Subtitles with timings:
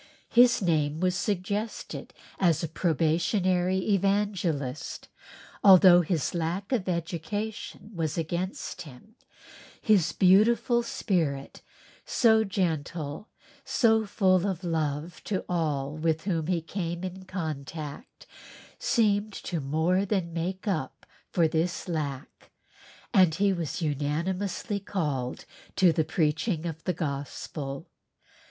[0.31, 8.17] His name was suggested as a probationary evangelist, and although his lack of education was
[8.17, 9.13] against him,
[9.79, 11.61] his beautiful spirit,
[12.03, 18.25] so gentle, and so full of love to all with whom he came in contact,
[18.79, 22.49] seemed to more than make up for this lack
[23.13, 25.45] and he was unanimously called
[25.75, 27.85] to the preaching of the Gospel.